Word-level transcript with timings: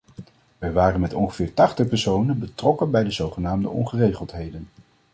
Wij 0.57 0.71
waren 0.71 0.99
met 0.99 1.13
ongeveer 1.13 1.53
tachtig 1.53 1.87
personen 1.87 2.39
betrokken 2.39 2.91
bij 2.91 3.03
deze 3.03 3.15
zogenaamde 3.15 3.69
ongeregeldheden. 3.69 4.67